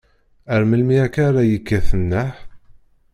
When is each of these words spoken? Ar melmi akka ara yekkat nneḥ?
Ar 0.53 0.61
melmi 0.69 0.97
akka 1.05 1.21
ara 1.27 1.41
yekkat 1.51 1.89
nneḥ? 2.01 2.31